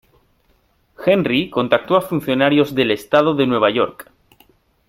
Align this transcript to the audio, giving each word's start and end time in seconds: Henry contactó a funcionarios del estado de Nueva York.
Henry 1.05 1.51
contactó 1.51 1.95
a 1.95 2.01
funcionarios 2.01 2.73
del 2.73 2.89
estado 2.89 3.35
de 3.35 3.45
Nueva 3.45 3.69
York. 3.69 4.09